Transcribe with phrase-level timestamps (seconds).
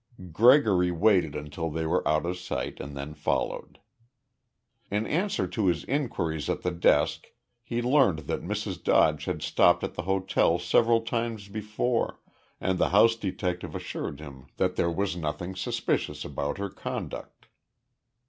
[0.31, 3.77] Gregory waited until they were out of sight and then followed.
[4.89, 7.27] In answer to his inquiries at the desk
[7.61, 8.83] he learned that Mrs.
[8.83, 12.19] Dodge had stopped at the hotel several times before
[12.59, 17.45] and the house detective assured him that there was nothing suspicious about her conduct.